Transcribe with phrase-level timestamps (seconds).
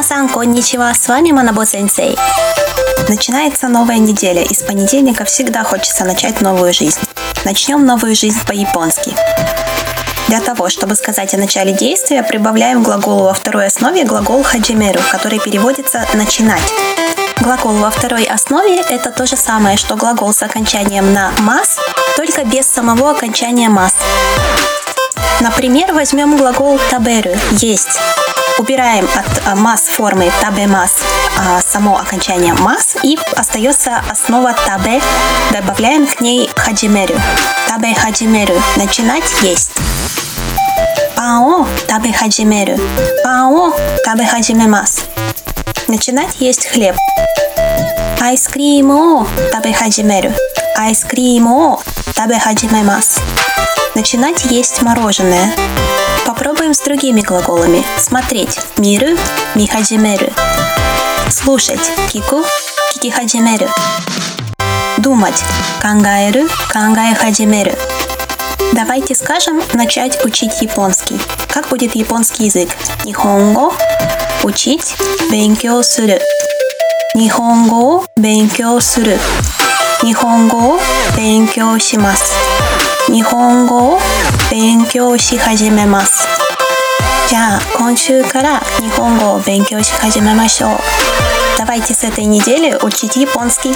[0.00, 2.16] Конничева, с вами Манабо Сенсей.
[3.08, 6.98] Начинается новая неделя, и с понедельника всегда хочется начать новую жизнь.
[7.44, 9.14] Начнем новую жизнь по-японски.
[10.28, 15.38] Для того, чтобы сказать о начале действия, прибавляем глаголу во второй основе глагол хаджимеру, который
[15.38, 16.72] переводится «начинать».
[17.42, 21.78] Глагол во второй основе– это то же самое, что глагол с окончанием на «мас»,
[22.16, 23.94] только без самого окончания «мас».
[25.40, 28.00] Например, возьмем глагол таберу– «есть».
[28.58, 31.02] Убираем от а, масс формы табе масс
[31.66, 35.00] само окончание масс и остается основа табе.
[35.52, 37.14] Добавляем к ней хаджимеру.
[37.68, 38.54] Табе хаджимеру.
[38.76, 39.70] Начинать есть.
[41.16, 42.78] Пао табе хаджимеру.
[43.24, 45.04] Пао табе хаджимемас.
[45.88, 46.96] Начинать есть хлеб.
[48.20, 50.32] Айскрим о табе хаджимеру.
[50.76, 51.80] Айскрим о
[52.14, 53.18] табе хаджимемас.
[53.94, 55.52] Начинать есть мороженое.
[56.26, 57.84] Попробуем с другими глаголами.
[57.98, 59.18] Смотреть– миру,
[59.54, 60.28] михаджимеру.
[61.28, 62.44] Слушать– кику,
[62.92, 63.68] кикихаджимеру.
[64.98, 65.42] Думать–
[65.82, 67.72] кангаэру, кангаэхаджимеру.
[68.72, 71.18] Давайте скажем начать учить японский.
[71.48, 72.70] Как будет японский язык?
[73.04, 73.72] Нихонго–
[74.44, 74.94] учить,
[75.30, 76.18] бенкё суру.
[77.14, 79.18] Нихонго– бенкё суру.
[80.02, 80.80] Нихонго–
[81.16, 82.32] бенкё шимасу.
[83.11, 83.99] 日本語を
[84.51, 86.27] 勉強し始めます
[87.29, 90.77] じゃあ今週から日本語を勉強し始めましょう
[91.57, 93.73] Давайте с этой недели учить японский.